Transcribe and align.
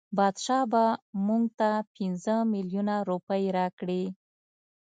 بادشاه 0.17 0.63
به 0.71 0.83
مونږ 1.25 1.45
ته 1.59 1.69
پنځه 1.95 2.35
میلیونه 2.53 2.95
روپۍ 3.09 3.43
راکړي. 3.57 4.03